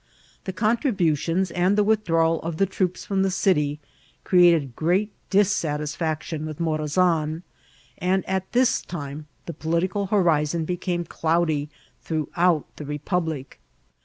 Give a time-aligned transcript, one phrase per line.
[0.45, 3.79] The contributions and the withdrawal of the troops firom the city
[4.23, 7.43] created great dissatisfaction with Morazan,
[7.99, 11.69] and at this time the political horizon became cloudy
[12.01, 13.59] throughout the republic.